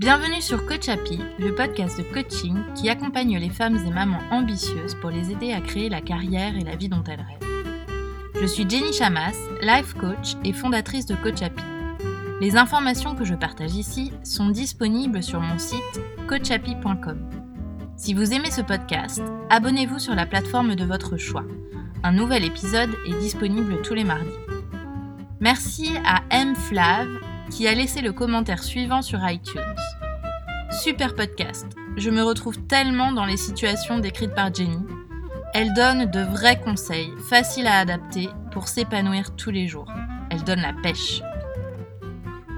Bienvenue 0.00 0.42
sur 0.42 0.66
Coach 0.66 0.88
Happy, 0.88 1.20
le 1.38 1.54
podcast 1.54 1.98
de 1.98 2.02
coaching 2.02 2.56
qui 2.74 2.88
accompagne 2.88 3.38
les 3.38 3.48
femmes 3.48 3.76
et 3.86 3.90
mamans 3.90 4.22
ambitieuses 4.32 4.96
pour 4.96 5.10
les 5.10 5.30
aider 5.30 5.52
à 5.52 5.60
créer 5.60 5.88
la 5.88 6.00
carrière 6.00 6.56
et 6.56 6.64
la 6.64 6.74
vie 6.74 6.88
dont 6.88 7.04
elles 7.04 7.20
rêvent. 7.20 7.92
Je 8.40 8.46
suis 8.46 8.68
Jenny 8.68 8.92
Chamas, 8.92 9.36
life 9.62 9.94
coach 9.94 10.34
et 10.44 10.52
fondatrice 10.52 11.06
de 11.06 11.14
Coach 11.14 11.42
Happy. 11.42 11.62
Les 12.40 12.56
informations 12.56 13.14
que 13.14 13.24
je 13.24 13.34
partage 13.34 13.74
ici 13.74 14.12
sont 14.24 14.48
disponibles 14.48 15.22
sur 15.22 15.40
mon 15.40 15.58
site 15.58 16.00
coachappy.com. 16.26 17.30
Si 17.96 18.14
vous 18.14 18.32
aimez 18.32 18.50
ce 18.50 18.62
podcast, 18.62 19.22
abonnez-vous 19.48 20.00
sur 20.00 20.16
la 20.16 20.26
plateforme 20.26 20.74
de 20.74 20.84
votre 20.84 21.16
choix. 21.16 21.44
Un 22.02 22.12
nouvel 22.12 22.44
épisode 22.44 22.90
est 23.06 23.18
disponible 23.20 23.80
tous 23.82 23.94
les 23.94 24.04
mardis. 24.04 24.28
Merci 25.40 25.90
à 26.04 26.22
M. 26.30 26.56
Flav 26.56 27.06
qui 27.50 27.68
a 27.68 27.74
laissé 27.74 28.00
le 28.00 28.12
commentaire 28.12 28.62
suivant 28.62 29.02
sur 29.02 29.20
iTunes. 29.28 29.62
Super 30.82 31.14
podcast, 31.14 31.66
je 31.96 32.10
me 32.10 32.22
retrouve 32.22 32.58
tellement 32.66 33.12
dans 33.12 33.24
les 33.24 33.36
situations 33.36 33.98
décrites 33.98 34.34
par 34.34 34.52
Jenny. 34.52 34.78
Elle 35.52 35.72
donne 35.74 36.06
de 36.06 36.20
vrais 36.20 36.60
conseils, 36.60 37.12
faciles 37.28 37.66
à 37.66 37.78
adapter 37.78 38.28
pour 38.50 38.68
s'épanouir 38.68 39.36
tous 39.36 39.50
les 39.50 39.68
jours. 39.68 39.90
Elle 40.30 40.42
donne 40.42 40.60
la 40.60 40.72
pêche. 40.72 41.22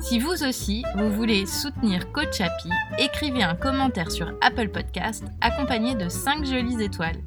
Si 0.01 0.19
vous 0.19 0.45
aussi, 0.45 0.85
vous 0.97 1.11
voulez 1.11 1.47
soutenir 1.47 2.13
Coach 2.13 2.41
Happy, 2.41 2.71
écrivez 2.99 3.43
un 3.43 3.55
commentaire 3.55 4.11
sur 4.11 4.33
Apple 4.41 4.69
Podcast 4.69 5.25
accompagné 5.41 5.95
de 5.95 6.09
5 6.09 6.45
jolies 6.45 6.83
étoiles. 6.83 7.23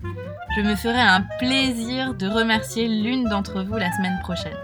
Je 0.56 0.62
me 0.62 0.76
ferai 0.76 1.02
un 1.02 1.22
plaisir 1.40 2.14
de 2.16 2.28
remercier 2.28 2.88
l'une 2.88 3.26
d'entre 3.26 3.64
vous 3.64 3.76
la 3.76 3.92
semaine 3.92 4.20
prochaine. 4.24 4.58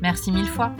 Merci 0.00 0.30
mille 0.30 0.46
fois. 0.46 0.72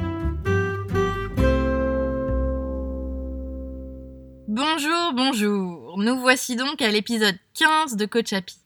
Bonjour, 4.77 5.13
bonjour. 5.15 5.97
Nous 5.97 6.21
voici 6.21 6.55
donc 6.55 6.83
à 6.83 6.91
l'épisode 6.91 7.39
15 7.55 7.97
de 7.97 8.05
Coach 8.05 8.35
Happy. 8.35 8.57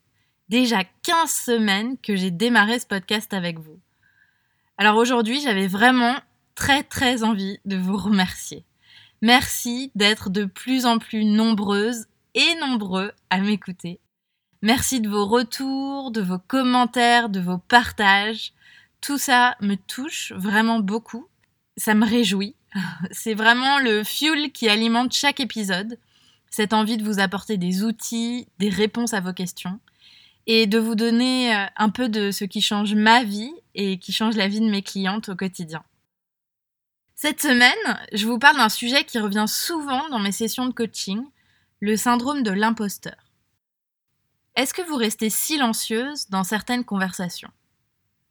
Déjà 0.48 0.82
15 1.04 1.30
semaines 1.30 1.98
que 1.98 2.16
j'ai 2.16 2.32
démarré 2.32 2.80
ce 2.80 2.86
podcast 2.86 3.32
avec 3.32 3.60
vous. 3.60 3.78
Alors 4.76 4.96
aujourd'hui, 4.96 5.40
j'avais 5.40 5.68
vraiment 5.68 6.16
très 6.56 6.82
très 6.82 7.22
envie 7.22 7.60
de 7.64 7.76
vous 7.76 7.96
remercier. 7.96 8.64
Merci 9.22 9.92
d'être 9.94 10.30
de 10.30 10.46
plus 10.46 10.84
en 10.84 10.98
plus 10.98 11.24
nombreuses 11.24 12.06
et 12.34 12.56
nombreux 12.56 13.12
à 13.30 13.38
m'écouter. 13.38 14.00
Merci 14.62 15.00
de 15.00 15.08
vos 15.08 15.26
retours, 15.26 16.10
de 16.10 16.22
vos 16.22 16.40
commentaires, 16.40 17.28
de 17.28 17.38
vos 17.38 17.58
partages. 17.58 18.52
Tout 19.00 19.18
ça 19.18 19.56
me 19.60 19.76
touche 19.76 20.32
vraiment 20.32 20.80
beaucoup. 20.80 21.28
Ça 21.76 21.94
me 21.94 22.04
réjouit 22.04 22.56
c'est 23.10 23.34
vraiment 23.34 23.78
le 23.78 24.04
fuel 24.04 24.52
qui 24.52 24.68
alimente 24.68 25.12
chaque 25.12 25.40
épisode, 25.40 25.98
cette 26.50 26.72
envie 26.72 26.96
de 26.96 27.04
vous 27.04 27.20
apporter 27.20 27.56
des 27.56 27.82
outils, 27.84 28.48
des 28.58 28.68
réponses 28.68 29.14
à 29.14 29.20
vos 29.20 29.32
questions, 29.32 29.80
et 30.46 30.66
de 30.66 30.78
vous 30.78 30.94
donner 30.94 31.54
euh, 31.54 31.66
un 31.76 31.90
peu 31.90 32.08
de 32.08 32.30
ce 32.30 32.44
qui 32.44 32.60
change 32.60 32.94
ma 32.94 33.22
vie 33.22 33.52
et 33.74 33.98
qui 33.98 34.12
change 34.12 34.36
la 34.36 34.48
vie 34.48 34.60
de 34.60 34.68
mes 34.68 34.82
clientes 34.82 35.28
au 35.28 35.36
quotidien. 35.36 35.84
Cette 37.14 37.40
semaine, 37.40 38.00
je 38.12 38.26
vous 38.26 38.38
parle 38.38 38.56
d'un 38.56 38.68
sujet 38.68 39.04
qui 39.04 39.18
revient 39.18 39.44
souvent 39.46 40.08
dans 40.08 40.18
mes 40.18 40.32
sessions 40.32 40.66
de 40.66 40.72
coaching, 40.72 41.22
le 41.78 41.96
syndrome 41.96 42.42
de 42.42 42.50
l'imposteur. 42.50 43.16
Est-ce 44.56 44.74
que 44.74 44.82
vous 44.82 44.96
restez 44.96 45.30
silencieuse 45.30 46.28
dans 46.30 46.44
certaines 46.44 46.84
conversations? 46.84 47.50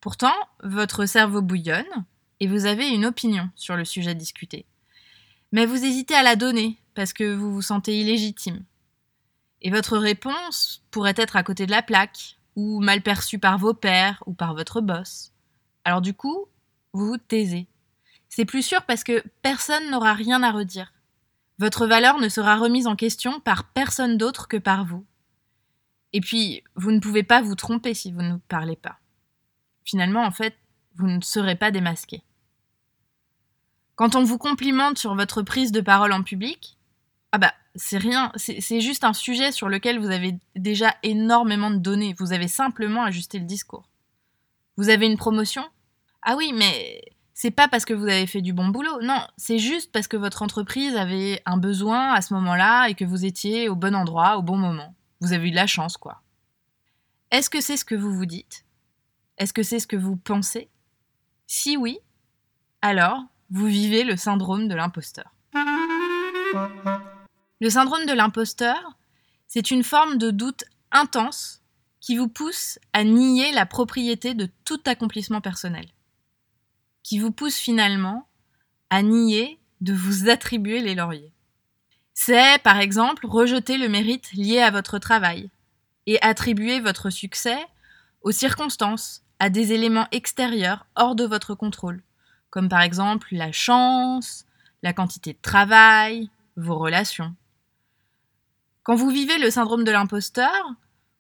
Pourtant, 0.02 0.34
votre 0.64 1.06
cerveau 1.06 1.42
bouillonne, 1.42 2.06
et 2.40 2.48
vous 2.48 2.66
avez 2.66 2.90
une 2.90 3.06
opinion 3.06 3.50
sur 3.56 3.76
le 3.76 3.86
sujet 3.86 4.16
discuté. 4.16 4.66
Mais 5.52 5.66
vous 5.66 5.84
hésitez 5.84 6.16
à 6.16 6.24
la 6.24 6.36
donner 6.36 6.78
parce 7.00 7.14
que 7.14 7.34
vous 7.34 7.54
vous 7.54 7.62
sentez 7.62 7.98
illégitime. 7.98 8.66
Et 9.62 9.72
votre 9.72 9.98
réponse 9.98 10.84
pourrait 10.92 11.14
être 11.16 11.38
à 11.38 11.44
côté 11.44 11.66
de 11.66 11.72
la 11.72 11.82
plaque, 11.82 12.38
ou 12.58 12.82
mal 12.82 13.02
perçue 13.02 13.40
par 13.40 13.58
vos 13.58 13.74
pairs 13.74 14.22
ou 14.26 14.34
par 14.34 14.54
votre 14.54 14.82
boss. 14.82 15.32
Alors 15.86 16.02
du 16.02 16.14
coup, 16.14 16.48
vous 16.92 17.08
vous 17.08 17.18
taisez. 17.18 17.68
C'est 18.28 18.44
plus 18.44 18.64
sûr 18.64 18.82
parce 18.82 19.06
que 19.06 19.24
personne 19.42 19.90
n'aura 19.90 20.14
rien 20.14 20.44
à 20.44 20.52
redire. 20.52 20.92
Votre 21.58 21.88
valeur 21.88 22.20
ne 22.20 22.28
sera 22.28 22.58
remise 22.58 22.86
en 22.86 22.98
question 22.98 23.40
par 23.40 23.70
personne 23.70 24.18
d'autre 24.18 24.50
que 24.50 24.58
par 24.58 24.84
vous. 24.84 25.06
Et 26.12 26.20
puis, 26.20 26.66
vous 26.76 26.92
ne 26.92 27.00
pouvez 27.00 27.24
pas 27.24 27.42
vous 27.42 27.56
tromper 27.56 27.94
si 27.94 28.12
vous 28.12 28.24
ne 28.24 28.40
parlez 28.50 28.76
pas. 28.76 29.00
Finalement, 29.86 30.26
en 30.26 30.32
fait, 30.32 30.58
vous 30.96 31.08
ne 31.08 31.22
serez 31.22 31.56
pas 31.56 31.72
démasqué. 31.72 32.24
Quand 33.96 34.18
on 34.18 34.26
vous 34.26 34.38
complimente 34.38 34.98
sur 34.98 35.16
votre 35.16 35.44
prise 35.44 35.72
de 35.72 35.80
parole 35.80 36.12
en 36.12 36.24
public, 36.24 36.76
ah 37.32 37.38
bah 37.38 37.54
c'est 37.76 37.98
rien, 37.98 38.32
c'est 38.36 38.82
juste 38.82 39.04
un 39.04 39.14
sujet 39.14 39.52
sur 39.52 39.70
lequel 39.70 40.00
vous 40.00 40.10
avez 40.10 40.38
déjà 40.56 40.96
énormément 41.04 41.70
de 41.70 41.78
données, 41.78 42.16
vous 42.18 42.34
avez 42.34 42.48
simplement 42.48 43.04
ajusté 43.04 43.40
le 43.40 43.46
discours. 43.46 43.88
Vous 44.78 44.90
avez 44.90 45.06
une 45.06 45.18
promotion? 45.18 45.64
Ah 46.22 46.36
oui, 46.36 46.52
mais 46.54 47.02
c'est 47.34 47.52
pas 47.52 47.68
parce 47.68 47.86
que 47.86 47.94
vous 47.94 48.06
avez 48.08 48.28
fait 48.28 48.42
du 48.42 48.52
bon 48.52 48.68
boulot, 48.70 49.02
non, 49.02 49.22
c'est 49.38 49.60
juste 49.60 49.92
parce 49.92 50.08
que 50.08 50.18
votre 50.18 50.42
entreprise 50.42 50.96
avait 50.96 51.42
un 51.46 51.58
besoin 51.58 52.12
à 52.14 52.22
ce 52.22 52.34
moment-là 52.34 52.88
et 52.88 52.96
que 52.96 53.06
vous 53.06 53.26
étiez 53.26 53.70
au 53.70 53.76
bon 53.76 53.96
endroit, 53.96 54.38
au 54.38 54.42
bon 54.42 54.58
moment. 54.58 54.96
Vous 55.22 55.34
avez 55.34 55.48
eu 55.48 55.52
de 55.52 55.56
la 55.56 55.68
chance, 55.68 55.98
quoi. 55.98 56.22
Est-ce 57.32 57.50
que 57.50 57.62
c'est 57.62 57.78
ce 57.78 57.86
que 57.86 57.96
vous 57.96 58.14
vous 58.14 58.26
dites? 58.26 58.66
Est-ce 59.38 59.54
que 59.54 59.64
c'est 59.64 59.80
ce 59.80 59.88
que 59.88 59.96
vous 59.96 60.18
pensez? 60.18 60.70
Si 61.48 61.78
oui, 61.78 62.00
alors 62.82 63.24
vous 63.52 63.68
vivez 63.68 64.04
le 64.04 64.18
syndrome 64.18 64.68
de 64.68 64.76
l'imposteur. 64.76 65.34
Le 67.62 67.70
syndrome 67.70 68.06
de 68.06 68.14
l'imposteur, 68.14 68.98
c'est 69.48 69.70
une 69.70 69.84
forme 69.84 70.18
de 70.18 70.32
doute 70.32 70.64
intense 70.92 71.62
qui 72.00 72.16
vous 72.16 72.30
pousse 72.30 72.80
à 72.94 73.04
nier 73.04 73.52
la 73.52 73.66
propriété 73.66 74.34
de 74.34 74.48
tout 74.64 74.80
accomplissement 74.86 75.42
personnel, 75.42 75.86
qui 77.04 77.20
vous 77.20 77.32
pousse 77.32 77.58
finalement 77.58 78.30
à 78.90 79.02
nier 79.02 79.60
de 79.82 79.94
vous 79.94 80.30
attribuer 80.30 80.80
les 80.80 80.96
lauriers. 80.96 81.34
C'est, 82.14 82.62
par 82.64 82.80
exemple, 82.80 83.26
rejeter 83.28 83.78
le 83.78 83.90
mérite 83.90 84.32
lié 84.32 84.60
à 84.60 84.72
votre 84.72 84.98
travail 84.98 85.50
et 86.06 86.22
attribuer 86.22 86.80
votre 86.80 87.10
succès 87.10 87.60
aux 88.22 88.32
circonstances, 88.32 89.24
à 89.40 89.50
des 89.50 89.74
éléments 89.74 90.08
extérieurs 90.12 90.86
hors 90.96 91.16
de 91.16 91.24
votre 91.26 91.56
contrôle, 91.56 92.04
comme 92.50 92.70
par 92.70 92.82
exemple 92.82 93.28
la 93.32 93.52
chance, 93.52 94.46
la 94.82 94.94
quantité 94.94 95.34
de 95.34 95.40
travail, 95.42 96.30
vos 96.58 96.78
relations. 96.78 97.36
Quand 98.90 98.96
vous 98.96 99.12
vivez 99.12 99.38
le 99.38 99.52
syndrome 99.52 99.84
de 99.84 99.92
l'imposteur, 99.92 100.74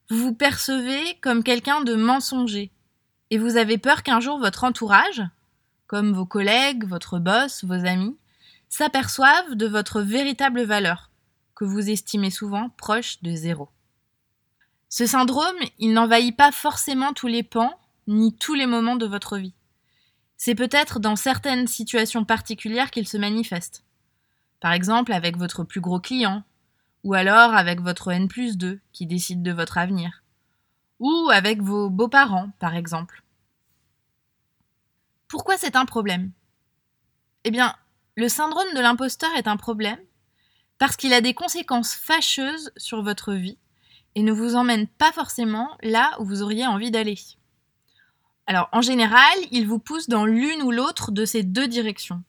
vous 0.09 0.17
vous 0.17 0.33
percevez 0.33 1.19
comme 1.21 1.43
quelqu'un 1.43 1.81
de 1.81 1.93
mensonger 1.93 2.71
et 3.29 3.37
vous 3.37 3.57
avez 3.57 3.77
peur 3.77 4.01
qu'un 4.01 4.19
jour 4.19 4.39
votre 4.39 4.63
entourage, 4.63 5.21
comme 5.85 6.11
vos 6.11 6.25
collègues, 6.25 6.85
votre 6.85 7.19
boss, 7.19 7.63
vos 7.63 7.85
amis, 7.85 8.17
s'aperçoivent 8.69 9.53
de 9.53 9.67
votre 9.67 10.01
véritable 10.01 10.63
valeur, 10.63 11.11
que 11.53 11.63
vous 11.63 11.91
estimez 11.91 12.31
souvent 12.31 12.69
proche 12.69 13.21
de 13.21 13.35
zéro. 13.35 13.69
Ce 14.89 15.05
syndrome, 15.05 15.59
il 15.77 15.93
n'envahit 15.93 16.35
pas 16.35 16.51
forcément 16.51 17.13
tous 17.13 17.27
les 17.27 17.43
pans 17.43 17.79
ni 18.07 18.35
tous 18.35 18.55
les 18.55 18.65
moments 18.65 18.95
de 18.95 19.05
votre 19.05 19.37
vie. 19.37 19.53
C'est 20.37 20.55
peut-être 20.55 20.99
dans 20.99 21.15
certaines 21.15 21.67
situations 21.67 22.25
particulières 22.25 22.89
qu'il 22.89 23.07
se 23.07 23.17
manifeste. 23.17 23.83
Par 24.59 24.71
exemple 24.71 25.13
avec 25.13 25.37
votre 25.37 25.63
plus 25.63 25.81
gros 25.81 25.99
client, 25.99 26.43
ou 27.03 27.13
alors 27.13 27.53
avec 27.53 27.81
votre 27.81 28.11
N 28.11 28.27
plus 28.27 28.57
2 28.57 28.79
qui 28.91 29.05
décide 29.05 29.41
de 29.41 29.51
votre 29.51 29.77
avenir, 29.77 30.23
ou 30.99 31.29
avec 31.31 31.61
vos 31.61 31.89
beaux-parents, 31.89 32.51
par 32.59 32.75
exemple. 32.75 33.23
Pourquoi 35.27 35.57
c'est 35.57 35.75
un 35.75 35.85
problème? 35.85 36.31
Eh 37.43 37.51
bien, 37.51 37.75
le 38.15 38.27
syndrome 38.27 38.73
de 38.75 38.81
l'imposteur 38.81 39.29
est 39.35 39.47
un 39.47 39.57
problème 39.57 39.99
parce 40.77 40.97
qu'il 40.97 41.13
a 41.13 41.21
des 41.21 41.33
conséquences 41.33 41.93
fâcheuses 41.93 42.71
sur 42.77 43.03
votre 43.03 43.33
vie 43.33 43.57
et 44.15 44.23
ne 44.23 44.31
vous 44.31 44.55
emmène 44.55 44.87
pas 44.87 45.11
forcément 45.11 45.77
là 45.83 46.15
où 46.19 46.25
vous 46.25 46.41
auriez 46.41 46.65
envie 46.65 46.91
d'aller. 46.91 47.17
Alors, 48.47 48.67
en 48.71 48.81
général, 48.81 49.37
il 49.51 49.67
vous 49.67 49.77
pousse 49.77 50.09
dans 50.09 50.25
l'une 50.25 50.63
ou 50.63 50.71
l'autre 50.71 51.11
de 51.11 51.23
ces 51.23 51.43
deux 51.43 51.67
directions. 51.67 52.23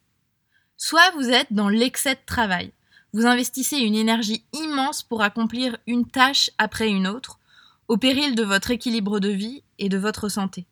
Soit 0.76 1.10
vous 1.12 1.30
êtes 1.30 1.52
dans 1.52 1.70
l'excès 1.70 2.14
de 2.14 2.20
travail. 2.26 2.72
Vous 3.12 3.26
investissez 3.26 3.78
une 3.78 3.96
énergie 3.96 4.44
immense 4.52 5.02
pour 5.02 5.22
accomplir 5.22 5.76
une 5.86 6.06
tâche 6.06 6.50
après 6.58 6.88
une 6.88 7.08
autre, 7.08 7.40
au 7.88 7.96
péril 7.96 8.34
de 8.34 8.44
votre 8.44 8.70
équilibre 8.70 9.18
de 9.18 9.30
vie 9.30 9.64
et 9.78 9.88
de 9.88 9.98
votre 9.98 10.28
santé. 10.28 10.66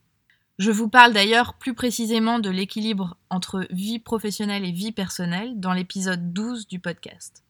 Je 0.58 0.70
vous 0.70 0.88
parle 0.88 1.12
d'ailleurs 1.12 1.54
plus 1.54 1.74
précisément 1.74 2.38
de 2.38 2.50
l'équilibre 2.50 3.16
entre 3.30 3.66
vie 3.70 3.98
professionnelle 3.98 4.64
et 4.64 4.72
vie 4.72 4.92
personnelle 4.92 5.58
dans 5.58 5.72
l'épisode 5.72 6.32
12 6.32 6.68
du 6.68 6.78
podcast. 6.78 7.44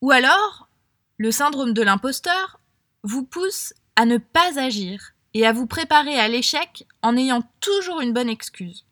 Ou 0.00 0.10
alors, 0.10 0.68
le 1.18 1.30
syndrome 1.30 1.74
de 1.74 1.82
l'imposteur 1.82 2.60
vous 3.02 3.24
pousse 3.24 3.74
à 3.96 4.06
ne 4.06 4.18
pas 4.18 4.58
agir 4.58 5.12
et 5.34 5.46
à 5.46 5.52
vous 5.52 5.66
préparer 5.66 6.18
à 6.18 6.28
l'échec 6.28 6.86
en 7.02 7.16
ayant 7.16 7.42
toujours 7.60 8.00
une 8.00 8.12
bonne 8.12 8.28
excuse. 8.28 8.86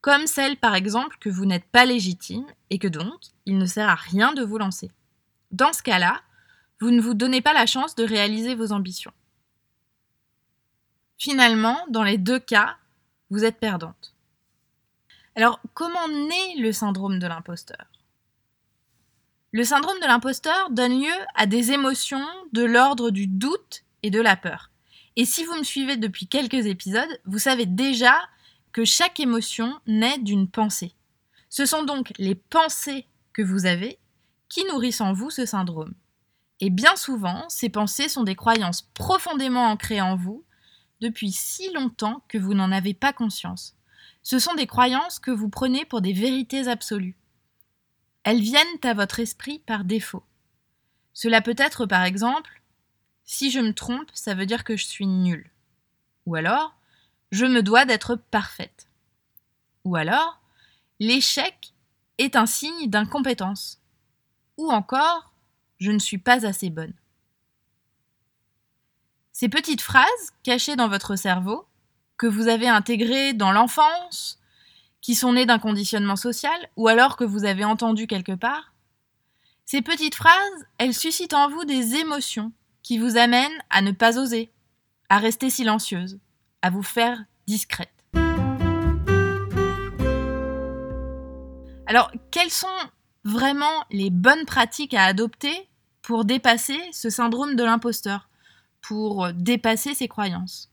Comme 0.00 0.26
celle 0.26 0.56
par 0.56 0.74
exemple 0.74 1.16
que 1.20 1.28
vous 1.28 1.44
n'êtes 1.44 1.64
pas 1.64 1.84
légitime 1.84 2.46
et 2.70 2.78
que 2.78 2.88
donc 2.88 3.20
il 3.46 3.58
ne 3.58 3.66
sert 3.66 3.88
à 3.88 3.94
rien 3.94 4.32
de 4.32 4.42
vous 4.42 4.58
lancer. 4.58 4.90
Dans 5.50 5.72
ce 5.72 5.82
cas-là, 5.82 6.20
vous 6.80 6.90
ne 6.90 7.00
vous 7.00 7.14
donnez 7.14 7.40
pas 7.40 7.52
la 7.52 7.66
chance 7.66 7.94
de 7.94 8.04
réaliser 8.04 8.54
vos 8.54 8.72
ambitions. 8.72 9.12
Finalement, 11.16 11.78
dans 11.88 12.04
les 12.04 12.18
deux 12.18 12.38
cas, 12.38 12.76
vous 13.30 13.44
êtes 13.44 13.58
perdante. 13.58 14.14
Alors, 15.34 15.60
comment 15.74 16.08
naît 16.08 16.54
le 16.58 16.72
syndrome 16.72 17.18
de 17.18 17.26
l'imposteur? 17.26 17.86
Le 19.50 19.64
syndrome 19.64 19.98
de 20.00 20.06
l'imposteur 20.06 20.70
donne 20.70 21.00
lieu 21.00 21.14
à 21.34 21.46
des 21.46 21.72
émotions 21.72 22.26
de 22.52 22.64
l'ordre 22.64 23.10
du 23.10 23.26
doute 23.26 23.84
et 24.02 24.10
de 24.10 24.20
la 24.20 24.36
peur. 24.36 24.70
Et 25.16 25.24
si 25.24 25.44
vous 25.44 25.56
me 25.56 25.64
suivez 25.64 25.96
depuis 25.96 26.28
quelques 26.28 26.66
épisodes, 26.66 27.20
vous 27.24 27.38
savez 27.38 27.66
déjà 27.66 28.14
que 28.72 28.84
chaque 28.84 29.20
émotion 29.20 29.78
naît 29.86 30.18
d'une 30.18 30.48
pensée. 30.48 30.94
Ce 31.48 31.66
sont 31.66 31.82
donc 31.82 32.12
les 32.18 32.34
pensées 32.34 33.06
que 33.32 33.42
vous 33.42 33.66
avez 33.66 33.98
qui 34.48 34.64
nourrissent 34.64 35.00
en 35.00 35.12
vous 35.12 35.30
ce 35.30 35.46
syndrome. 35.46 35.94
Et 36.60 36.70
bien 36.70 36.96
souvent, 36.96 37.48
ces 37.48 37.68
pensées 37.68 38.08
sont 38.08 38.24
des 38.24 38.34
croyances 38.34 38.82
profondément 38.82 39.66
ancrées 39.66 40.00
en 40.00 40.16
vous 40.16 40.44
depuis 41.00 41.30
si 41.30 41.72
longtemps 41.72 42.24
que 42.28 42.38
vous 42.38 42.54
n'en 42.54 42.72
avez 42.72 42.94
pas 42.94 43.12
conscience. 43.12 43.76
Ce 44.22 44.38
sont 44.38 44.54
des 44.54 44.66
croyances 44.66 45.18
que 45.18 45.30
vous 45.30 45.48
prenez 45.48 45.84
pour 45.84 46.00
des 46.00 46.12
vérités 46.12 46.66
absolues. 46.66 47.16
Elles 48.24 48.40
viennent 48.40 48.66
à 48.82 48.94
votre 48.94 49.20
esprit 49.20 49.60
par 49.60 49.84
défaut. 49.84 50.24
Cela 51.12 51.40
peut 51.40 51.54
être 51.56 51.86
par 51.86 52.02
exemple 52.02 52.58
si 53.24 53.50
je 53.50 53.60
me 53.60 53.74
trompe, 53.74 54.08
ça 54.14 54.34
veut 54.34 54.46
dire 54.46 54.64
que 54.64 54.76
je 54.76 54.86
suis 54.86 55.06
nulle. 55.06 55.50
Ou 56.24 56.34
alors 56.34 56.77
je 57.30 57.46
me 57.46 57.62
dois 57.62 57.84
d'être 57.84 58.16
parfaite. 58.16 58.88
Ou 59.84 59.96
alors 59.96 60.40
l'échec 61.00 61.72
est 62.18 62.36
un 62.36 62.46
signe 62.46 62.88
d'incompétence. 62.88 63.80
Ou 64.56 64.70
encore 64.70 65.32
je 65.78 65.92
ne 65.92 65.98
suis 65.98 66.18
pas 66.18 66.44
assez 66.44 66.70
bonne. 66.70 66.94
Ces 69.32 69.48
petites 69.48 69.82
phrases 69.82 70.32
cachées 70.42 70.74
dans 70.74 70.88
votre 70.88 71.14
cerveau, 71.14 71.64
que 72.16 72.26
vous 72.26 72.48
avez 72.48 72.68
intégrées 72.68 73.32
dans 73.32 73.52
l'enfance, 73.52 74.40
qui 75.00 75.14
sont 75.14 75.34
nées 75.34 75.46
d'un 75.46 75.60
conditionnement 75.60 76.16
social, 76.16 76.68
ou 76.76 76.88
alors 76.88 77.16
que 77.16 77.22
vous 77.22 77.44
avez 77.44 77.64
entendues 77.64 78.08
quelque 78.08 78.34
part, 78.34 78.72
ces 79.64 79.82
petites 79.82 80.16
phrases, 80.16 80.66
elles 80.78 80.94
suscitent 80.94 81.34
en 81.34 81.48
vous 81.48 81.64
des 81.64 81.94
émotions 81.94 82.52
qui 82.82 82.98
vous 82.98 83.16
amènent 83.16 83.62
à 83.70 83.82
ne 83.82 83.92
pas 83.92 84.18
oser, 84.18 84.50
à 85.08 85.18
rester 85.18 85.50
silencieuse, 85.50 86.18
à 86.62 86.70
vous 86.70 86.82
faire 86.82 87.24
discrète. 87.46 87.92
Alors, 91.86 92.12
quelles 92.30 92.50
sont 92.50 92.66
vraiment 93.24 93.84
les 93.90 94.10
bonnes 94.10 94.44
pratiques 94.44 94.94
à 94.94 95.04
adopter 95.04 95.68
pour 96.02 96.24
dépasser 96.24 96.78
ce 96.92 97.10
syndrome 97.10 97.56
de 97.56 97.64
l'imposteur, 97.64 98.28
pour 98.82 99.32
dépasser 99.32 99.94
ses 99.94 100.08
croyances? 100.08 100.70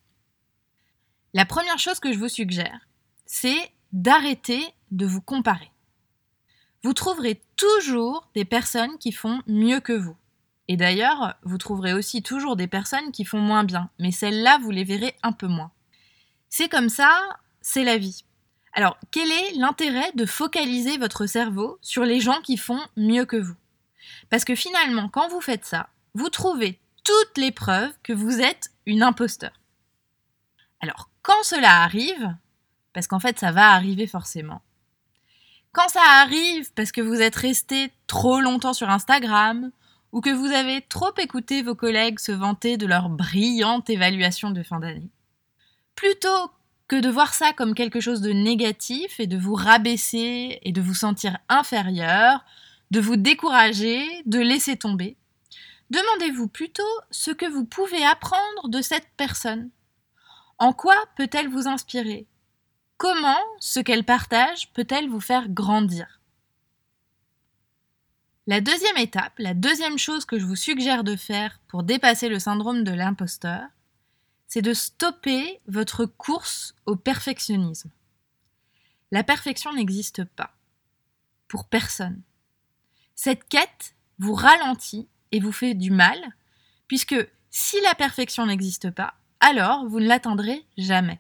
La 1.33 1.45
première 1.45 1.79
chose 1.79 1.99
que 1.99 2.13
je 2.13 2.19
vous 2.19 2.29
suggère, 2.29 2.87
c'est 3.25 3.71
d'arrêter 3.93 4.63
de 4.91 5.05
vous 5.05 5.21
comparer. 5.21 5.71
Vous 6.83 6.93
trouverez 6.93 7.41
toujours 7.55 8.29
des 8.35 8.45
personnes 8.45 8.97
qui 8.99 9.11
font 9.11 9.41
mieux 9.47 9.79
que 9.79 9.93
vous. 9.93 10.15
Et 10.67 10.77
d'ailleurs, 10.77 11.35
vous 11.43 11.57
trouverez 11.57 11.93
aussi 11.93 12.23
toujours 12.23 12.55
des 12.55 12.67
personnes 12.67 13.11
qui 13.11 13.25
font 13.25 13.39
moins 13.39 13.63
bien, 13.63 13.89
mais 13.99 14.11
celles-là, 14.11 14.59
vous 14.61 14.71
les 14.71 14.83
verrez 14.83 15.15
un 15.23 15.31
peu 15.31 15.47
moins. 15.47 15.71
C'est 16.57 16.69
comme 16.69 16.87
ça, 16.87 17.37
c'est 17.59 17.83
la 17.83 17.97
vie. 17.97 18.23
Alors, 18.71 18.97
quel 19.11 19.29
est 19.29 19.55
l'intérêt 19.57 20.09
de 20.13 20.25
focaliser 20.25 20.97
votre 20.97 21.25
cerveau 21.25 21.77
sur 21.81 22.05
les 22.05 22.21
gens 22.21 22.39
qui 22.39 22.55
font 22.55 22.79
mieux 22.95 23.25
que 23.25 23.35
vous? 23.35 23.57
Parce 24.29 24.45
que 24.45 24.55
finalement, 24.55 25.09
quand 25.09 25.27
vous 25.27 25.41
faites 25.41 25.65
ça, 25.65 25.89
vous 26.13 26.29
trouvez 26.29 26.79
toutes 27.03 27.37
les 27.37 27.51
preuves 27.51 27.91
que 28.03 28.13
vous 28.13 28.39
êtes 28.39 28.71
une 28.85 29.03
imposteur. 29.03 29.51
Alors, 30.79 31.09
quand 31.23 31.43
cela 31.43 31.83
arrive, 31.83 32.33
parce 32.93 33.07
qu'en 33.07 33.19
fait 33.19 33.37
ça 33.37 33.51
va 33.51 33.71
arriver 33.71 34.07
forcément, 34.07 34.61
quand 35.73 35.89
ça 35.89 36.03
arrive 36.21 36.71
parce 36.71 36.93
que 36.93 37.01
vous 37.01 37.19
êtes 37.19 37.35
resté 37.35 37.91
trop 38.07 38.39
longtemps 38.39 38.73
sur 38.73 38.89
Instagram, 38.89 39.71
ou 40.13 40.21
que 40.21 40.29
vous 40.29 40.53
avez 40.53 40.79
trop 40.83 41.13
écouté 41.17 41.63
vos 41.63 41.75
collègues 41.75 42.19
se 42.19 42.31
vanter 42.31 42.77
de 42.77 42.85
leur 42.85 43.09
brillante 43.09 43.89
évaluation 43.89 44.51
de 44.51 44.63
fin 44.63 44.79
d'année, 44.79 45.09
plutôt 45.95 46.51
que 46.87 46.99
de 46.99 47.09
voir 47.09 47.33
ça 47.33 47.53
comme 47.53 47.73
quelque 47.73 47.99
chose 47.99 48.21
de 48.21 48.31
négatif 48.31 49.19
et 49.19 49.27
de 49.27 49.37
vous 49.37 49.55
rabaisser 49.55 50.59
et 50.61 50.71
de 50.71 50.81
vous 50.81 50.93
sentir 50.93 51.37
inférieur, 51.49 52.43
de 52.91 52.99
vous 52.99 53.15
décourager, 53.15 54.05
de 54.25 54.39
laisser 54.39 54.77
tomber. 54.77 55.17
Demandez-vous 55.89 56.47
plutôt 56.47 56.83
ce 57.11 57.31
que 57.31 57.45
vous 57.45 57.65
pouvez 57.65 58.03
apprendre 58.05 58.69
de 58.69 58.81
cette 58.81 59.07
personne. 59.17 59.69
En 60.57 60.73
quoi 60.73 60.95
peut-elle 61.17 61.49
vous 61.49 61.67
inspirer? 61.67 62.27
Comment 62.97 63.43
ce 63.59 63.79
qu'elle 63.79 64.03
partage 64.03 64.71
peut-elle 64.73 65.09
vous 65.09 65.19
faire 65.19 65.49
grandir? 65.49 66.21
La 68.47 68.61
deuxième 68.61 68.97
étape, 68.97 69.33
la 69.39 69.55
deuxième 69.55 69.97
chose 69.97 70.25
que 70.25 70.37
je 70.37 70.45
vous 70.45 70.55
suggère 70.55 71.03
de 71.03 71.15
faire 71.15 71.59
pour 71.67 71.83
dépasser 71.83 72.29
le 72.29 72.39
syndrome 72.39 72.83
de 72.83 72.91
l'imposteur, 72.91 73.63
c'est 74.47 74.61
de 74.61 74.73
stopper 74.73 75.59
votre 75.67 76.05
course 76.05 76.75
au 76.85 76.95
perfectionnisme. 76.95 77.89
La 79.11 79.23
perfection 79.23 79.73
n'existe 79.73 80.23
pas. 80.23 80.55
Pour 81.47 81.65
personne. 81.65 82.21
Cette 83.15 83.47
quête 83.47 83.95
vous 84.19 84.33
ralentit 84.33 85.07
et 85.31 85.39
vous 85.39 85.51
fait 85.51 85.73
du 85.73 85.91
mal, 85.91 86.19
puisque 86.87 87.15
si 87.49 87.79
la 87.81 87.95
perfection 87.95 88.45
n'existe 88.45 88.91
pas, 88.91 89.15
alors 89.39 89.87
vous 89.87 89.99
ne 89.99 90.07
l'atteindrez 90.07 90.65
jamais. 90.77 91.19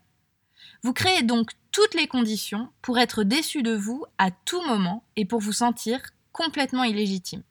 Vous 0.83 0.93
créez 0.93 1.23
donc 1.23 1.51
toutes 1.71 1.93
les 1.93 2.07
conditions 2.07 2.69
pour 2.81 2.99
être 2.99 3.23
déçu 3.23 3.63
de 3.63 3.73
vous 3.73 4.05
à 4.17 4.31
tout 4.31 4.61
moment 4.65 5.03
et 5.15 5.25
pour 5.25 5.39
vous 5.39 5.53
sentir 5.53 6.01
complètement 6.31 6.83
illégitime. 6.83 7.43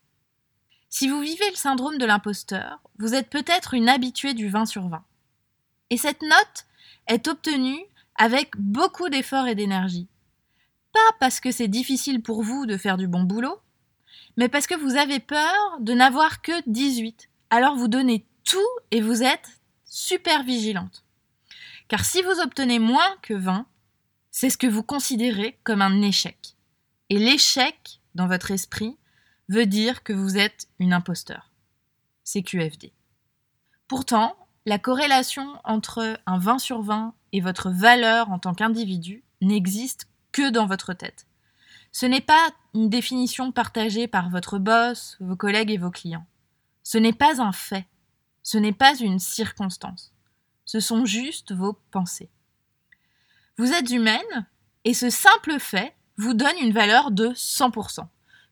Si 0.89 1.09
vous 1.09 1.21
vivez 1.21 1.49
le 1.51 1.57
syndrome 1.57 1.99
de 1.99 2.07
l'imposteur, 2.07 2.81
vous 2.99 3.15
êtes 3.15 3.31
peut-être 3.31 3.75
une 3.75 3.89
habituée 3.89 4.35
du 4.35 4.49
20 4.49 4.67
sur 4.67 4.89
20. 4.89 5.05
Et 5.95 5.97
cette 5.97 6.23
note 6.23 6.67
est 7.07 7.29
obtenue 7.29 7.79
avec 8.17 8.57
beaucoup 8.57 9.09
d'efforts 9.09 9.47
et 9.47 9.55
d'énergie. 9.55 10.09
Pas 10.93 11.13
parce 11.21 11.39
que 11.39 11.53
c'est 11.53 11.69
difficile 11.69 12.21
pour 12.21 12.43
vous 12.43 12.67
de 12.67 12.77
faire 12.77 12.97
du 12.97 13.07
bon 13.07 13.23
boulot, 13.23 13.61
mais 14.37 14.49
parce 14.49 14.67
que 14.67 14.75
vous 14.75 14.97
avez 14.97 15.21
peur 15.21 15.55
de 15.79 15.93
n'avoir 15.93 16.43
que 16.43 16.51
18. 16.69 17.31
Alors 17.49 17.77
vous 17.77 17.87
donnez 17.87 18.27
tout 18.43 18.59
et 18.91 19.01
vous 19.01 19.23
êtes 19.23 19.61
super 19.85 20.43
vigilante. 20.43 21.05
Car 21.87 22.05
si 22.05 22.23
vous 22.23 22.41
obtenez 22.41 22.81
moins 22.81 23.17
que 23.23 23.35
20, 23.35 23.65
c'est 24.33 24.51
ce 24.51 24.59
que 24.59 24.67
vous 24.67 24.83
considérez 24.83 25.61
comme 25.63 25.81
un 25.81 26.03
échec. 26.03 26.57
Et 27.09 27.21
l'échec, 27.21 28.01
dans 28.17 28.27
votre 28.27 28.51
esprit, 28.51 28.99
veut 29.49 29.67
dire 29.67 30.03
que 30.03 30.13
vous 30.13 30.39
êtes 30.39 30.67
une 30.81 30.93
imposteur. 30.93 31.53
C'est 32.25 32.43
QFD. 32.43 32.93
Pourtant, 33.87 34.37
la 34.67 34.79
corrélation 34.79 35.61
entre 35.65 36.19
un 36.27 36.39
20 36.39 36.59
sur 36.59 36.83
20 36.83 37.15
et 37.33 37.41
votre 37.41 37.71
valeur 37.71 38.31
en 38.31 38.39
tant 38.39 38.55
qu'individu 38.55 39.25
n'existe 39.41 40.09
que 40.33 40.51
dans 40.51 40.67
votre 40.67 40.95
tête. 40.95 41.27
Ce 41.93 42.07
n'est 42.07 42.21
pas 42.21 42.51
une 42.75 42.89
définition 42.89 43.53
partagée 43.53 44.09
par 44.09 44.31
votre 44.31 44.59
boss, 44.59 45.17
vos 45.21 45.37
collègues 45.37 45.71
et 45.71 45.79
vos 45.79 45.91
clients. 45.91 46.27
Ce 46.83 46.99
n'est 46.99 47.13
pas 47.13 47.41
un 47.41 47.53
fait. 47.53 47.87
Ce 48.43 48.59
n'est 48.59 48.73
pas 48.73 48.97
une 48.97 49.19
circonstance. 49.19 50.13
Ce 50.65 50.81
sont 50.81 51.05
juste 51.05 51.53
vos 51.53 51.79
pensées. 51.91 52.31
Vous 53.59 53.73
êtes 53.73 53.91
humaine 53.91 54.47
et 54.85 54.95
ce 54.95 55.11
simple 55.11 55.59
fait 55.61 55.95
vous 56.17 56.35
donne 56.35 56.57
une 56.61 56.73
valeur 56.73 57.11
de 57.11 57.29
100%, 57.29 58.07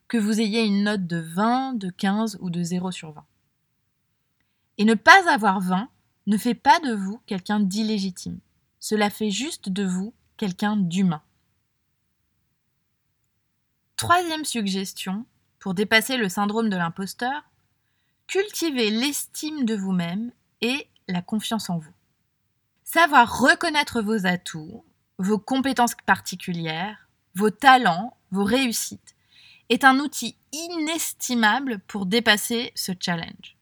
que 0.07 0.17
vous 0.17 0.39
ayez 0.39 0.63
une 0.63 0.83
note 0.83 1.05
de 1.07 1.17
20, 1.17 1.73
de 1.73 1.89
15 1.89 2.37
ou 2.41 2.49
de 2.49 2.63
0 2.63 2.91
sur 2.91 3.11
20. 3.11 3.25
Et 4.77 4.85
ne 4.85 4.95
pas 4.95 5.31
avoir 5.31 5.59
20 5.59 5.89
ne 6.27 6.37
fait 6.37 6.55
pas 6.55 6.79
de 6.79 6.93
vous 6.93 7.21
quelqu'un 7.25 7.59
d'illégitime. 7.59 8.39
Cela 8.79 9.09
fait 9.09 9.31
juste 9.31 9.69
de 9.69 9.83
vous 9.83 10.13
quelqu'un 10.37 10.77
d'humain. 10.77 11.21
Troisième 13.97 14.45
suggestion, 14.45 15.25
pour 15.59 15.73
dépasser 15.73 16.17
le 16.17 16.27
syndrome 16.27 16.69
de 16.69 16.75
l'imposteur, 16.75 17.43
cultivez 18.27 18.89
l'estime 18.89 19.65
de 19.65 19.75
vous-même 19.75 20.31
et 20.61 20.87
la 21.07 21.21
confiance 21.21 21.69
en 21.69 21.77
vous. 21.77 21.93
Savoir 22.83 23.39
reconnaître 23.39 24.01
vos 24.01 24.25
atouts, 24.25 24.83
vos 25.17 25.39
compétences 25.39 25.95
particulières, 26.05 27.07
vos 27.35 27.49
talents, 27.49 28.17
vos 28.31 28.43
réussites, 28.43 29.15
est 29.69 29.83
un 29.83 29.99
outil 29.99 30.35
inestimable 30.51 31.79
pour 31.87 32.05
dépasser 32.05 32.71
ce 32.75 32.91
challenge. 32.99 33.55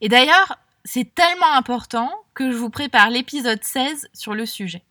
Et 0.00 0.08
d'ailleurs, 0.08 0.58
c'est 0.86 1.14
tellement 1.14 1.52
important 1.52 2.10
que 2.32 2.50
je 2.50 2.56
vous 2.56 2.70
prépare 2.70 3.10
l'épisode 3.10 3.62
16 3.62 4.08
sur 4.14 4.34
le 4.34 4.46
sujet. 4.46 4.84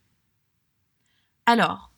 Alors, 1.47 1.91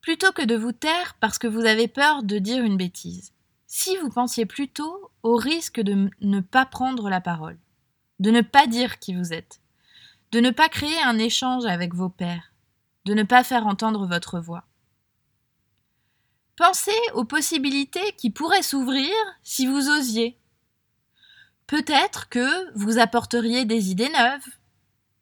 Plutôt 0.00 0.32
que 0.32 0.42
de 0.42 0.56
vous 0.56 0.72
taire 0.72 1.14
parce 1.20 1.38
que 1.38 1.46
vous 1.46 1.66
avez 1.66 1.86
peur 1.86 2.22
de 2.22 2.38
dire 2.38 2.64
une 2.64 2.78
bêtise, 2.78 3.32
si 3.66 3.96
vous 3.98 4.08
pensiez 4.08 4.46
plutôt 4.46 5.10
au 5.22 5.36
risque 5.36 5.80
de 5.80 6.10
ne 6.20 6.40
pas 6.40 6.64
prendre 6.64 7.10
la 7.10 7.20
parole, 7.20 7.58
de 8.18 8.30
ne 8.30 8.40
pas 8.40 8.66
dire 8.66 8.98
qui 8.98 9.14
vous 9.14 9.32
êtes, 9.32 9.60
de 10.32 10.40
ne 10.40 10.50
pas 10.50 10.68
créer 10.68 11.02
un 11.02 11.18
échange 11.18 11.66
avec 11.66 11.94
vos 11.94 12.08
pairs, 12.08 12.52
de 13.04 13.12
ne 13.12 13.24
pas 13.24 13.44
faire 13.44 13.66
entendre 13.66 14.06
votre 14.06 14.40
voix. 14.40 14.64
Pensez 16.56 16.98
aux 17.14 17.24
possibilités 17.24 18.12
qui 18.16 18.30
pourraient 18.30 18.62
s'ouvrir 18.62 19.12
si 19.42 19.66
vous 19.66 19.88
osiez. 19.88 20.38
Peut-être 21.70 22.28
que 22.28 22.76
vous 22.76 22.98
apporteriez 22.98 23.64
des 23.64 23.92
idées 23.92 24.08
neuves, 24.08 24.48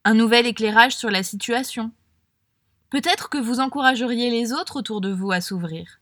un 0.04 0.14
nouvel 0.14 0.46
éclairage 0.46 0.96
sur 0.96 1.10
la 1.10 1.22
situation. 1.22 1.92
Peut-être 2.88 3.28
que 3.28 3.36
vous 3.36 3.60
encourageriez 3.60 4.30
les 4.30 4.54
autres 4.54 4.78
autour 4.78 5.02
de 5.02 5.12
vous 5.12 5.30
à 5.30 5.42
s'ouvrir. 5.42 6.00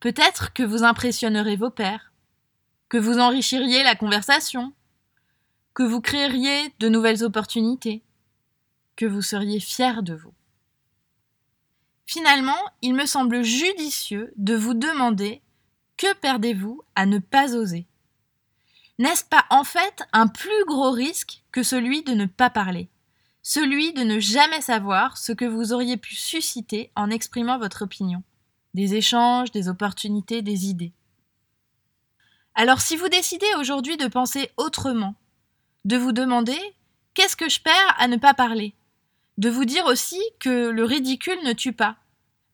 Peut-être 0.00 0.54
que 0.54 0.62
vous 0.62 0.82
impressionnerez 0.82 1.56
vos 1.56 1.68
pairs, 1.68 2.10
que 2.88 2.96
vous 2.96 3.18
enrichiriez 3.18 3.82
la 3.82 3.94
conversation, 3.94 4.72
que 5.74 5.82
vous 5.82 6.00
créeriez 6.00 6.72
de 6.80 6.88
nouvelles 6.88 7.22
opportunités, 7.22 8.02
que 8.96 9.04
vous 9.04 9.20
seriez 9.20 9.60
fier 9.60 10.02
de 10.02 10.14
vous. 10.14 10.32
Finalement, 12.06 12.64
il 12.80 12.94
me 12.94 13.04
semble 13.04 13.42
judicieux 13.42 14.32
de 14.38 14.54
vous 14.54 14.72
demander 14.72 15.42
que 15.98 16.14
perdez-vous 16.14 16.80
à 16.94 17.04
ne 17.04 17.18
pas 17.18 17.54
oser? 17.54 17.86
N'est-ce 18.98 19.24
pas 19.24 19.44
en 19.50 19.64
fait 19.64 20.04
un 20.12 20.28
plus 20.28 20.64
gros 20.66 20.92
risque 20.92 21.42
que 21.50 21.64
celui 21.64 22.04
de 22.04 22.12
ne 22.12 22.26
pas 22.26 22.48
parler? 22.48 22.88
Celui 23.42 23.92
de 23.92 24.02
ne 24.02 24.20
jamais 24.20 24.60
savoir 24.60 25.18
ce 25.18 25.32
que 25.32 25.44
vous 25.44 25.72
auriez 25.72 25.96
pu 25.96 26.14
susciter 26.14 26.92
en 26.94 27.10
exprimant 27.10 27.58
votre 27.58 27.82
opinion. 27.82 28.22
Des 28.72 28.94
échanges, 28.94 29.50
des 29.50 29.68
opportunités, 29.68 30.42
des 30.42 30.66
idées. 30.66 30.92
Alors 32.54 32.80
si 32.80 32.96
vous 32.96 33.08
décidez 33.08 33.52
aujourd'hui 33.58 33.96
de 33.96 34.06
penser 34.06 34.52
autrement, 34.56 35.16
de 35.84 35.96
vous 35.96 36.12
demander 36.12 36.58
qu'est-ce 37.14 37.36
que 37.36 37.48
je 37.48 37.60
perds 37.60 37.94
à 37.98 38.06
ne 38.06 38.16
pas 38.16 38.32
parler, 38.32 38.76
de 39.38 39.50
vous 39.50 39.64
dire 39.64 39.86
aussi 39.86 40.22
que 40.38 40.68
le 40.68 40.84
ridicule 40.84 41.42
ne 41.44 41.52
tue 41.52 41.72
pas, 41.72 41.96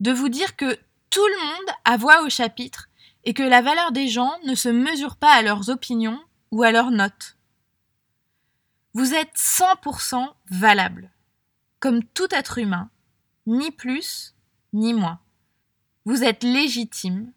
de 0.01 0.11
vous 0.11 0.31
dire 0.31 0.57
que 0.57 0.79
tout 1.11 1.27
le 1.27 1.47
monde 1.47 1.77
a 1.85 1.99
voix 1.99 2.23
au 2.23 2.31
chapitre 2.31 2.89
et 3.25 3.35
que 3.35 3.43
la 3.43 3.61
valeur 3.61 3.93
des 3.93 4.09
gens 4.09 4.33
ne 4.47 4.55
se 4.55 4.71
mesure 4.71 5.17
pas 5.17 5.33
à 5.33 5.43
leurs 5.43 5.69
opinions 5.69 6.19
ou 6.51 6.63
à 6.63 6.73
leurs 6.73 6.91
notes. 6.91 7.37
Vous 8.95 9.15
êtes 9.15 9.35
100% 9.37 10.35
valable, 10.51 11.11
comme 11.79 12.03
tout 12.03 12.29
être 12.33 12.59
humain, 12.59 12.91
ni 13.47 13.71
plus 13.71 14.35
ni 14.73 14.95
moins. 14.95 15.21
Vous 16.05 16.25
êtes 16.25 16.43
légitime 16.43 17.33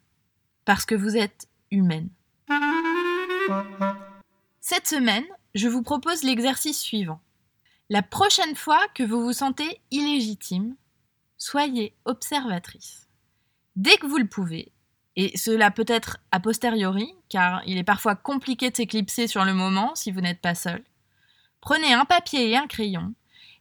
parce 0.64 0.84
que 0.84 0.94
vous 0.94 1.16
êtes 1.16 1.48
humaine. 1.70 2.08
Cette 4.60 4.88
semaine, 4.88 5.26
je 5.54 5.68
vous 5.68 5.82
propose 5.82 6.22
l'exercice 6.22 6.80
suivant. 6.80 7.20
La 7.90 8.02
prochaine 8.02 8.56
fois 8.56 8.80
que 8.94 9.02
vous 9.02 9.22
vous 9.22 9.32
sentez 9.32 9.80
illégitime, 9.90 10.74
soyez 11.36 11.94
observatrice. 12.06 13.08
Dès 13.76 13.96
que 13.98 14.06
vous 14.06 14.18
le 14.18 14.26
pouvez, 14.26 14.72
et 15.16 15.36
cela 15.36 15.70
peut 15.70 15.84
être 15.86 16.18
a 16.32 16.40
posteriori, 16.40 17.14
car 17.28 17.62
il 17.66 17.78
est 17.78 17.84
parfois 17.84 18.16
compliqué 18.16 18.70
de 18.70 18.76
s'éclipser 18.76 19.26
sur 19.26 19.44
le 19.44 19.54
moment 19.54 19.94
si 19.94 20.10
vous 20.10 20.20
n'êtes 20.20 20.40
pas 20.40 20.54
seul, 20.54 20.82
prenez 21.60 21.92
un 21.92 22.04
papier 22.04 22.50
et 22.50 22.56
un 22.56 22.66
crayon 22.66 23.14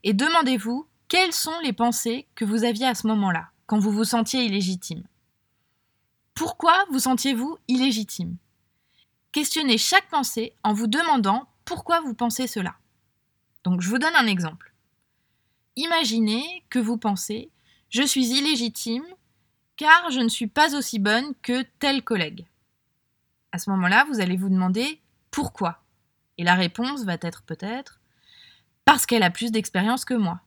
et 0.04 0.14
demandez-vous 0.14 0.88
quelles 1.08 1.34
sont 1.34 1.60
les 1.62 1.74
pensées 1.74 2.28
que 2.36 2.46
vous 2.46 2.64
aviez 2.64 2.88
à 2.88 2.96
ce 2.96 3.08
moment-là 3.08 3.50
quand 3.68 3.80
vous 3.80 3.92
vous 3.92 4.04
sentiez 4.04 4.46
illégitime. 4.46 5.04
Pourquoi 6.34 6.74
vous 6.92 7.00
sentiez-vous 7.00 7.58
illégitime? 7.68 8.38
Questionnez 9.32 9.78
chaque 9.78 10.10
pensée 10.10 10.56
en 10.64 10.74
vous 10.74 10.88
demandant 10.88 11.48
pourquoi 11.66 12.02
vous 12.02 12.14
pensez 12.14 12.48
cela. 12.48 12.76
Donc 13.64 13.82
je 13.82 13.90
vous 13.90 14.00
donne 14.00 14.16
un 14.16 14.28
exemple. 14.28 14.74
Imaginez 15.76 16.64
que 16.70 16.80
vous 16.80 16.98
pensez 16.98 17.52
je 17.94 18.02
suis 18.02 18.26
illégitime 18.32 19.06
car 19.78 20.12
je 20.12 20.20
ne 20.20 20.30
suis 20.30 20.48
pas 20.48 20.76
aussi 20.76 21.00
bonne 21.00 21.34
que 21.42 21.64
tel 21.80 22.04
collègue. 22.04 22.46
À 23.52 23.60
ce 23.60 23.70
moment-là, 23.72 24.06
vous 24.10 24.20
allez 24.20 24.38
vous 24.38 24.50
demander 24.50 25.02
pourquoi. 25.32 25.84
Et 26.38 26.44
la 26.44 26.56
réponse 26.56 27.04
va 27.04 27.18
être 27.22 27.44
peut-être 27.44 28.00
parce 28.86 29.06
qu'elle 29.06 29.24
a 29.24 29.30
plus 29.30 29.52
d'expérience 29.52 30.06
que 30.06 30.14
moi. 30.14 30.42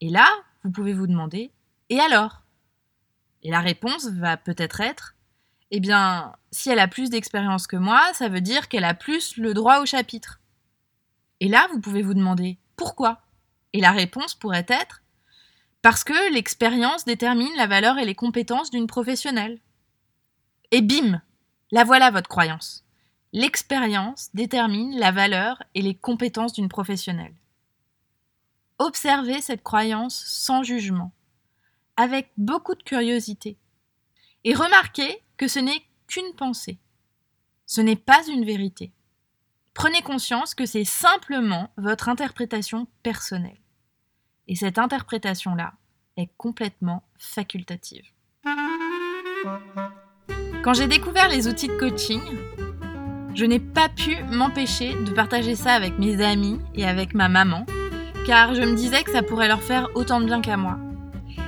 Et 0.00 0.10
là, 0.10 0.26
vous 0.64 0.70
pouvez 0.70 0.92
vous 0.92 1.06
demander 1.06 1.52
et 1.88 2.00
alors? 2.00 2.42
Et 3.42 3.50
la 3.50 3.60
réponse 3.60 4.08
va 4.08 4.36
peut-être 4.36 4.80
être 4.80 5.14
Eh 5.70 5.80
bien, 5.80 6.34
si 6.50 6.70
elle 6.70 6.80
a 6.80 6.88
plus 6.88 7.10
d'expérience 7.10 7.66
que 7.66 7.76
moi, 7.76 8.02
ça 8.12 8.28
veut 8.28 8.40
dire 8.40 8.68
qu'elle 8.68 8.84
a 8.84 8.94
plus 8.94 9.36
le 9.36 9.54
droit 9.54 9.80
au 9.80 9.86
chapitre. 9.86 10.40
Et 11.40 11.48
là, 11.48 11.68
vous 11.72 11.80
pouvez 11.80 12.02
vous 12.02 12.14
demander 12.14 12.58
Pourquoi? 12.76 13.22
Et 13.72 13.80
la 13.80 13.92
réponse 13.92 14.34
pourrait 14.34 14.66
être 14.68 15.02
Parce 15.82 16.02
que 16.02 16.32
l'expérience 16.32 17.04
détermine 17.04 17.54
la 17.56 17.66
valeur 17.66 17.98
et 17.98 18.04
les 18.04 18.14
compétences 18.14 18.70
d'une 18.70 18.88
professionnelle. 18.88 19.60
Et 20.70 20.82
bim 20.82 21.22
La 21.70 21.84
voilà 21.84 22.10
votre 22.10 22.28
croyance. 22.28 22.84
L'expérience 23.32 24.30
détermine 24.34 24.98
la 24.98 25.12
valeur 25.12 25.62
et 25.74 25.82
les 25.82 25.94
compétences 25.94 26.52
d'une 26.52 26.68
professionnelle. 26.68 27.34
Observez 28.78 29.40
cette 29.40 29.62
croyance 29.62 30.24
sans 30.26 30.62
jugement 30.62 31.12
avec 31.96 32.30
beaucoup 32.36 32.74
de 32.74 32.82
curiosité. 32.82 33.58
Et 34.44 34.54
remarquez 34.54 35.22
que 35.36 35.48
ce 35.48 35.58
n'est 35.58 35.82
qu'une 36.06 36.32
pensée. 36.36 36.78
Ce 37.66 37.80
n'est 37.80 37.96
pas 37.96 38.26
une 38.28 38.44
vérité. 38.44 38.92
Prenez 39.74 40.00
conscience 40.02 40.54
que 40.54 40.64
c'est 40.64 40.84
simplement 40.84 41.70
votre 41.76 42.08
interprétation 42.08 42.86
personnelle. 43.02 43.60
Et 44.48 44.56
cette 44.56 44.78
interprétation-là 44.78 45.74
est 46.16 46.30
complètement 46.38 47.04
facultative. 47.18 48.04
Quand 50.64 50.72
j'ai 50.74 50.88
découvert 50.88 51.28
les 51.28 51.48
outils 51.48 51.68
de 51.68 51.76
coaching, 51.76 52.22
je 53.34 53.44
n'ai 53.44 53.60
pas 53.60 53.88
pu 53.90 54.16
m'empêcher 54.32 54.94
de 54.94 55.12
partager 55.12 55.54
ça 55.54 55.72
avec 55.72 55.98
mes 55.98 56.24
amis 56.24 56.58
et 56.74 56.86
avec 56.86 57.14
ma 57.14 57.28
maman, 57.28 57.66
car 58.26 58.54
je 58.54 58.62
me 58.62 58.74
disais 58.74 59.04
que 59.04 59.12
ça 59.12 59.22
pourrait 59.22 59.48
leur 59.48 59.62
faire 59.62 59.88
autant 59.94 60.20
de 60.20 60.24
bien 60.24 60.40
qu'à 60.40 60.56
moi. 60.56 60.78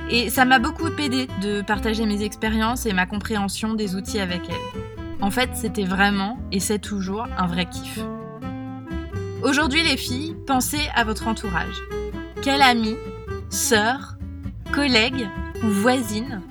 Et 0.09 0.29
ça 0.29 0.45
m'a 0.45 0.59
beaucoup 0.59 0.87
aidé 0.87 1.27
de 1.41 1.61
partager 1.61 2.05
mes 2.05 2.21
expériences 2.23 2.85
et 2.85 2.93
ma 2.93 3.07
compréhension 3.07 3.73
des 3.73 3.95
outils 3.95 4.19
avec 4.19 4.41
elle. 4.47 4.81
En 5.21 5.31
fait, 5.31 5.49
c'était 5.53 5.85
vraiment, 5.85 6.37
et 6.51 6.59
c'est 6.59 6.79
toujours, 6.79 7.27
un 7.37 7.47
vrai 7.47 7.65
kiff. 7.65 7.99
Aujourd'hui, 9.43 9.83
les 9.83 9.97
filles, 9.97 10.35
pensez 10.45 10.81
à 10.95 11.03
votre 11.03 11.27
entourage. 11.27 11.81
Quelle 12.41 12.63
amie, 12.63 12.97
sœur, 13.51 14.15
collègue 14.73 15.29
ou 15.63 15.67
voisine 15.67 16.41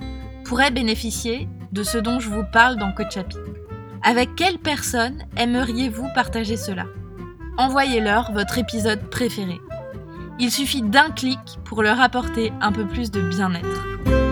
pourrait 0.45 0.71
bénéficier 0.71 1.49
de 1.73 1.83
ce 1.83 1.97
dont 1.97 2.21
je 2.21 2.29
vous 2.29 2.45
parle 2.53 2.77
dans 2.77 2.93
Coachapi 2.93 3.35
Avec 4.01 4.35
quelle 4.35 4.57
personne 4.57 5.21
aimeriez-vous 5.35 6.07
partager 6.15 6.55
cela? 6.55 6.85
Envoyez-leur 7.57 8.31
votre 8.31 8.57
épisode 8.57 9.01
préféré. 9.09 9.59
Il 10.39 10.49
suffit 10.49 10.81
d'un 10.81 11.09
clic 11.09 11.39
pour 11.65 11.83
leur 11.83 11.99
apporter 11.99 12.53
un 12.61 12.71
peu 12.71 12.87
plus 12.87 13.11
de 13.11 13.21
bien-être. 13.21 14.30